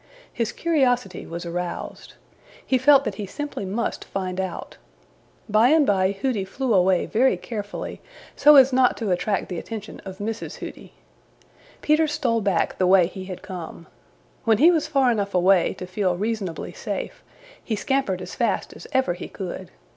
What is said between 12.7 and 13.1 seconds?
the way